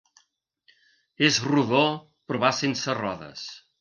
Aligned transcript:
És 1.29 1.37
rodó 1.49 1.83
però 2.31 2.43
va 2.45 2.53
sense 2.63 2.97
rodes. 3.03 3.45